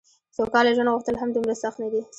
سوکاله 0.35 0.71
ژوند 0.75 0.91
غوښتل 0.93 1.15
هم 1.17 1.29
دومره 1.31 1.55
سخت 1.63 1.77
نه 1.83 1.87
دي. 1.91 2.01